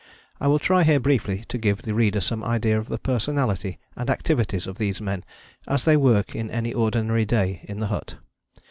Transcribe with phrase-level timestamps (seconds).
[0.39, 4.09] I will try here briefly to give the reader some idea of the personality and
[4.09, 5.23] activities of these men
[5.67, 8.17] as they work any ordinary day in the hut.